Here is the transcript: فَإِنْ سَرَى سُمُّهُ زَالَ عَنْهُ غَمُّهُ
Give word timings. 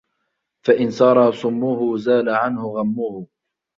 فَإِنْ 0.65 0.91
سَرَى 0.91 1.31
سُمُّهُ 1.31 1.97
زَالَ 1.97 2.29
عَنْهُ 2.29 2.67
غَمُّهُ 2.67 3.27